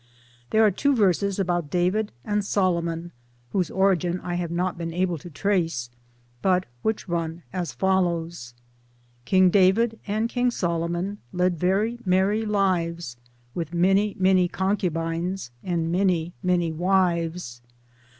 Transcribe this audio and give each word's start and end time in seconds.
There 0.49 0.65
are 0.65 0.71
two 0.71 0.95
verses 0.95 1.37
about 1.37 1.69
David 1.69 2.11
and 2.25 2.43
Solomon 2.43 3.11
whose 3.51 3.69
origin 3.69 4.19
I 4.21 4.33
have 4.33 4.49
not 4.49 4.75
been 4.75 4.91
able 4.95 5.19
to 5.19 5.29
trace, 5.29 5.91
but 6.41 6.65
which 6.81 7.07
run 7.07 7.43
as 7.53 7.71
follows: 7.71 8.55
King 9.25 9.51
David 9.51 9.99
and 10.07 10.27
King 10.27 10.49
Solomon 10.49 11.19
Led 11.31 11.55
very 11.55 11.99
merry 12.03 12.45
lives 12.47 13.15
With 13.53 13.75
many 13.75 14.15
many 14.17 14.47
concubines 14.47 15.51
And 15.63 15.91
many 15.91 16.33
many 16.41 16.71
wives. 16.71 17.61